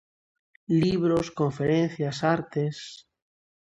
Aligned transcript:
Libros, 0.81 1.27
conferencias, 1.39 2.17
artes... 2.37 2.77